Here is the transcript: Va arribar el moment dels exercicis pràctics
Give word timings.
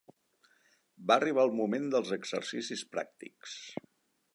Va 1.11 1.17
arribar 1.21 1.45
el 1.49 1.53
moment 1.61 1.87
dels 1.97 2.17
exercicis 2.19 2.87
pràctics 2.97 3.59